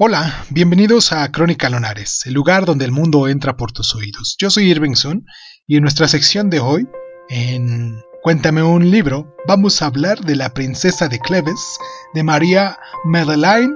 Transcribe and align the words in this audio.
Hola, 0.00 0.44
bienvenidos 0.50 1.10
a 1.12 1.28
Crónica 1.32 1.68
Lonares, 1.68 2.24
el 2.26 2.34
lugar 2.34 2.66
donde 2.66 2.84
el 2.84 2.92
mundo 2.92 3.26
entra 3.26 3.56
por 3.56 3.72
tus 3.72 3.96
oídos. 3.96 4.36
Yo 4.38 4.48
soy 4.48 4.70
Irving 4.70 4.94
Sun 4.94 5.26
y 5.66 5.74
en 5.74 5.82
nuestra 5.82 6.06
sección 6.06 6.50
de 6.50 6.60
hoy, 6.60 6.86
en 7.28 8.00
Cuéntame 8.22 8.62
un 8.62 8.92
libro, 8.92 9.34
vamos 9.48 9.82
a 9.82 9.86
hablar 9.86 10.20
de 10.20 10.36
la 10.36 10.54
princesa 10.54 11.08
de 11.08 11.18
Cleves, 11.18 11.78
de 12.14 12.22
María 12.22 12.78
Madeleine 13.06 13.74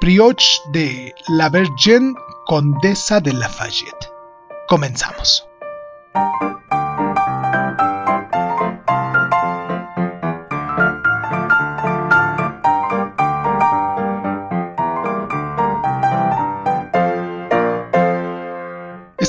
Prioche 0.00 0.60
de 0.72 1.12
la 1.30 1.48
Virgen 1.48 2.14
Condesa 2.46 3.18
de 3.20 3.32
Lafayette. 3.32 4.12
Comenzamos. 4.68 5.48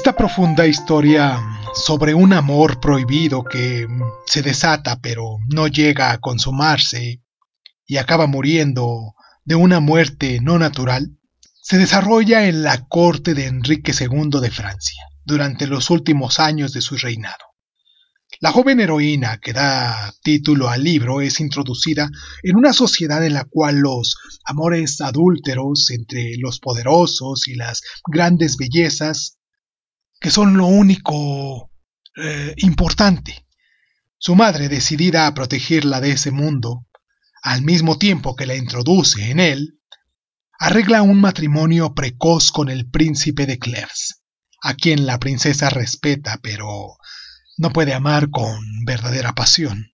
Esta 0.08 0.16
profunda 0.16 0.66
historia 0.66 1.38
sobre 1.76 2.14
un 2.14 2.32
amor 2.32 2.80
prohibido 2.80 3.44
que 3.44 3.86
se 4.26 4.42
desata 4.42 5.02
pero 5.02 5.40
no 5.50 5.68
llega 5.68 6.14
a 6.14 6.20
consumarse 6.20 7.22
y 7.86 7.98
acaba 7.98 8.26
muriendo 8.26 9.16
de 9.44 9.56
una 9.56 9.82
muerte 9.82 10.40
no 10.42 10.58
natural, 10.60 11.18
se 11.62 11.78
desarrolla 11.78 12.48
en 12.48 12.64
la 12.64 12.88
corte 12.88 13.34
de 13.34 13.48
Enrique 13.48 13.92
II 13.92 14.40
de 14.40 14.50
Francia 14.50 15.04
durante 15.26 15.68
los 15.68 15.90
últimos 15.90 16.40
años 16.40 16.72
de 16.72 16.80
su 16.80 16.96
reinado. 16.96 17.44
La 18.40 18.54
joven 18.54 18.80
heroína 18.80 19.40
que 19.40 19.52
da 19.52 20.14
título 20.24 20.70
al 20.70 20.86
libro 20.86 21.20
es 21.20 21.42
introducida 21.42 22.10
en 22.44 22.56
una 22.56 22.72
sociedad 22.72 23.26
en 23.26 23.34
la 23.34 23.44
cual 23.44 23.80
los 23.80 24.16
amores 24.46 25.02
adúlteros 25.02 25.90
entre 25.90 26.38
los 26.38 26.62
poderosos 26.62 27.50
y 27.50 27.56
las 27.56 27.82
grandes 28.10 28.56
bellezas 28.56 29.37
que 30.20 30.32
son 30.32 30.58
lo 30.58 30.66
único 30.66 31.72
eh, 32.16 32.54
importante. 32.58 33.46
Su 34.18 34.36
madre, 34.36 34.70
decidida 34.70 35.28
a 35.28 35.34
protegerla 35.34 36.02
de 36.02 36.12
ese 36.12 36.32
mundo, 36.32 36.88
al 37.44 37.62
mismo 37.62 37.98
tiempo 37.98 38.36
que 38.36 38.48
la 38.48 38.56
introduce 38.56 39.30
en 39.30 39.40
él, 39.40 39.80
arregla 40.60 41.04
un 41.04 41.22
matrimonio 41.22 41.94
precoz 41.94 42.52
con 42.52 42.70
el 42.70 42.90
príncipe 42.90 43.46
de 43.46 43.60
Clers, 43.60 44.24
a 44.62 44.74
quien 44.74 45.06
la 45.06 45.20
princesa 45.20 45.70
respeta, 45.70 46.40
pero 46.42 46.98
no 47.58 47.72
puede 47.72 47.94
amar 47.94 48.30
con 48.32 48.60
verdadera 48.86 49.34
pasión. 49.34 49.92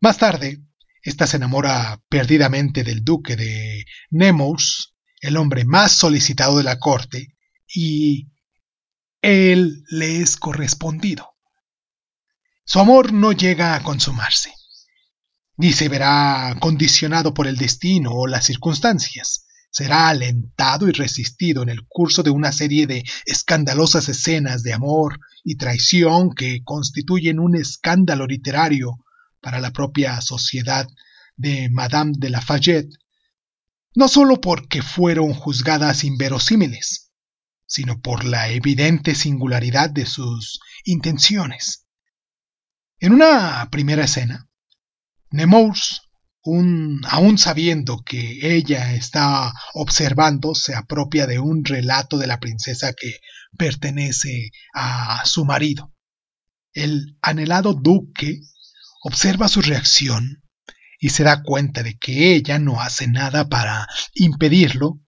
Más 0.00 0.18
tarde, 0.18 0.62
ésta 1.02 1.26
se 1.26 1.36
enamora 1.36 2.00
perdidamente 2.08 2.84
del 2.84 3.02
duque 3.02 3.36
de 3.36 3.84
Nemours, 4.10 4.94
el 5.20 5.36
hombre 5.36 5.64
más 5.64 5.92
solicitado 5.92 6.58
de 6.58 6.64
la 6.64 6.78
corte, 6.78 7.36
y 7.66 8.28
él 9.22 9.84
le 9.90 10.20
es 10.20 10.36
correspondido. 10.36 11.34
Su 12.64 12.78
amor 12.78 13.12
no 13.12 13.32
llega 13.32 13.74
a 13.74 13.82
consumarse, 13.82 14.52
ni 15.56 15.72
se 15.72 15.88
verá 15.88 16.56
condicionado 16.60 17.34
por 17.34 17.46
el 17.46 17.56
destino 17.56 18.12
o 18.12 18.26
las 18.26 18.46
circunstancias. 18.46 19.46
Será 19.72 20.08
alentado 20.08 20.88
y 20.88 20.92
resistido 20.92 21.62
en 21.62 21.68
el 21.68 21.86
curso 21.86 22.22
de 22.22 22.30
una 22.30 22.50
serie 22.50 22.86
de 22.86 23.04
escandalosas 23.24 24.08
escenas 24.08 24.62
de 24.62 24.72
amor 24.72 25.20
y 25.44 25.56
traición 25.56 26.34
que 26.34 26.62
constituyen 26.64 27.38
un 27.38 27.54
escándalo 27.54 28.26
literario 28.26 28.98
para 29.40 29.60
la 29.60 29.70
propia 29.70 30.20
sociedad 30.20 30.86
de 31.36 31.68
Madame 31.70 32.12
de 32.18 32.30
Lafayette, 32.30 32.92
no 33.94 34.08
sólo 34.08 34.40
porque 34.40 34.82
fueron 34.82 35.34
juzgadas 35.34 36.04
inverosímiles, 36.04 37.09
sino 37.70 38.00
por 38.00 38.24
la 38.24 38.48
evidente 38.48 39.14
singularidad 39.14 39.90
de 39.90 40.04
sus 40.04 40.58
intenciones. 40.84 41.86
En 42.98 43.14
una 43.14 43.68
primera 43.70 44.04
escena, 44.04 44.48
Nemours, 45.30 46.02
aún 46.44 47.38
sabiendo 47.38 48.02
que 48.04 48.56
ella 48.56 48.92
está 48.94 49.52
observando, 49.74 50.56
se 50.56 50.74
apropia 50.74 51.28
de 51.28 51.38
un 51.38 51.64
relato 51.64 52.18
de 52.18 52.26
la 52.26 52.40
princesa 52.40 52.92
que 52.92 53.20
pertenece 53.56 54.50
a 54.74 55.24
su 55.24 55.44
marido. 55.44 55.94
El 56.72 57.16
anhelado 57.22 57.74
duque 57.74 58.40
observa 59.04 59.46
su 59.46 59.62
reacción 59.62 60.42
y 60.98 61.10
se 61.10 61.22
da 61.22 61.44
cuenta 61.44 61.84
de 61.84 61.96
que 61.98 62.34
ella 62.34 62.58
no 62.58 62.80
hace 62.80 63.06
nada 63.06 63.48
para 63.48 63.86
impedirlo 64.14 65.00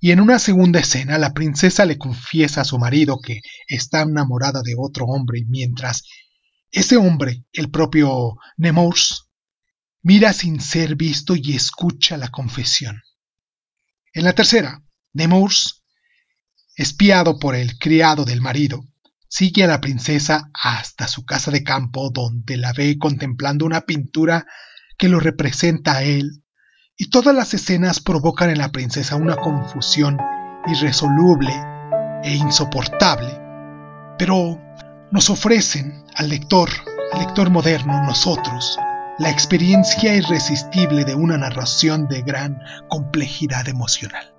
y 0.00 0.12
en 0.12 0.20
una 0.20 0.38
segunda 0.38 0.80
escena 0.80 1.18
la 1.18 1.34
princesa 1.34 1.84
le 1.84 1.98
confiesa 1.98 2.62
a 2.62 2.64
su 2.64 2.78
marido 2.78 3.18
que 3.20 3.40
está 3.68 4.00
enamorada 4.00 4.62
de 4.62 4.74
otro 4.76 5.04
hombre 5.04 5.44
mientras 5.46 6.04
ese 6.72 6.96
hombre, 6.96 7.44
el 7.52 7.70
propio 7.70 8.36
Nemours, 8.56 9.28
mira 10.02 10.32
sin 10.32 10.60
ser 10.60 10.96
visto 10.96 11.34
y 11.36 11.54
escucha 11.54 12.16
la 12.16 12.28
confesión. 12.28 13.02
En 14.14 14.24
la 14.24 14.34
tercera, 14.34 14.82
Nemours, 15.12 15.82
espiado 16.76 17.38
por 17.38 17.54
el 17.54 17.78
criado 17.78 18.24
del 18.24 18.40
marido, 18.40 18.84
sigue 19.28 19.64
a 19.64 19.66
la 19.66 19.80
princesa 19.80 20.50
hasta 20.54 21.08
su 21.08 21.24
casa 21.24 21.50
de 21.50 21.62
campo 21.62 22.10
donde 22.10 22.56
la 22.56 22.72
ve 22.72 22.96
contemplando 22.98 23.66
una 23.66 23.82
pintura 23.82 24.46
que 24.96 25.08
lo 25.08 25.20
representa 25.20 25.96
a 25.96 26.02
él 26.04 26.39
y 27.00 27.06
todas 27.08 27.34
las 27.34 27.54
escenas 27.54 27.98
provocan 27.98 28.50
en 28.50 28.58
la 28.58 28.68
princesa 28.68 29.16
una 29.16 29.34
confusión 29.36 30.18
irresoluble 30.66 31.50
e 32.22 32.34
insoportable, 32.34 33.40
pero 34.18 34.60
nos 35.10 35.30
ofrecen 35.30 36.04
al 36.14 36.28
lector, 36.28 36.68
al 37.14 37.20
lector 37.20 37.48
moderno, 37.48 38.02
nosotros, 38.02 38.78
la 39.18 39.30
experiencia 39.30 40.14
irresistible 40.14 41.06
de 41.06 41.14
una 41.14 41.38
narración 41.38 42.06
de 42.06 42.20
gran 42.20 42.60
complejidad 42.90 43.66
emocional. 43.66 44.34